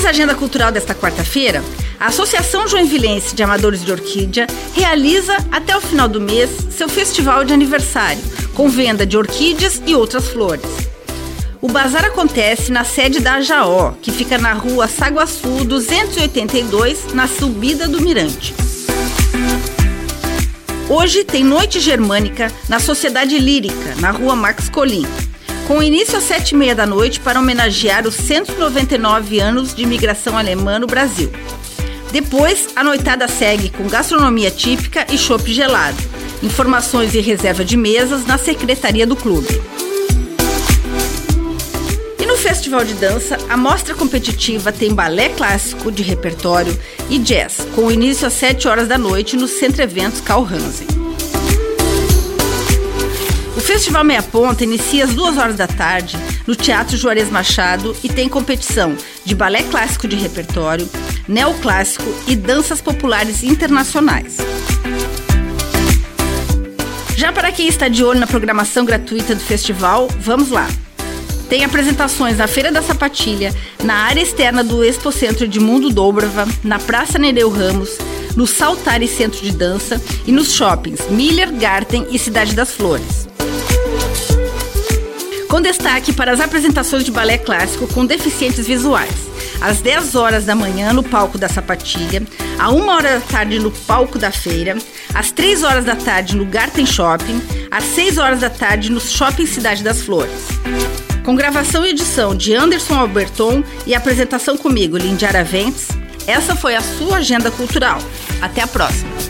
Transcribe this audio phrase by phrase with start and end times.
[0.00, 1.62] Vamos à agenda cultural desta quarta-feira?
[1.98, 7.44] A Associação Joinvilense de Amadores de Orquídea realiza até o final do mês seu festival
[7.44, 8.22] de aniversário,
[8.54, 10.64] com venda de orquídeas e outras flores.
[11.60, 17.86] O bazar acontece na sede da Ajaó, que fica na rua Saguaçu 282, na subida
[17.86, 18.54] do Mirante.
[20.88, 25.06] Hoje tem Noite Germânica na Sociedade Lírica, na rua Max Colim,
[25.70, 30.36] com início às sete e meia da noite para homenagear os 199 anos de imigração
[30.36, 31.30] alemã no Brasil.
[32.10, 35.96] Depois, a noitada segue com gastronomia típica e chopp gelado.
[36.42, 39.62] Informações e reserva de mesas na secretaria do clube.
[42.18, 46.76] E no Festival de Dança, a mostra competitiva tem balé clássico de repertório
[47.08, 50.99] e jazz, com início às 7 horas da noite no Centro Eventos Carl Hansen.
[53.60, 58.08] O Festival Meia Ponta inicia às 2 horas da tarde no Teatro Juarez Machado e
[58.08, 60.88] tem competição de balé clássico de repertório,
[61.28, 64.38] neoclássico e danças populares internacionais.
[67.14, 70.66] Já para quem está de olho na programação gratuita do festival, vamos lá!
[71.50, 76.48] Tem apresentações na Feira da Sapatilha, na área externa do Expo Centro de Mundo Dobrava,
[76.64, 77.90] na Praça Nereu Ramos,
[78.34, 83.29] no Saltari Centro de Dança e nos shoppings Miller, Garten e Cidade das Flores.
[85.60, 89.12] Com destaque para as apresentações de balé clássico com deficientes visuais.
[89.60, 92.22] Às 10 horas da manhã no palco da Sapatilha,
[92.58, 94.78] à 1 hora da tarde no palco da feira,
[95.12, 99.44] às 3 horas da tarde no Garten Shopping, às 6 horas da tarde no Shopping
[99.44, 100.48] Cidade das Flores.
[101.26, 105.88] Com gravação e edição de Anderson Alberton e apresentação comigo, Lindiara Ventes,
[106.26, 107.98] essa foi a sua agenda cultural.
[108.40, 109.29] Até a próxima!